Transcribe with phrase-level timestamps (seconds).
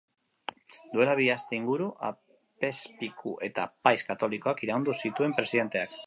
[0.93, 5.99] Duela bi aste inguru, apezpiku eta apaiz katolikoak iraindu zituen presidenteak.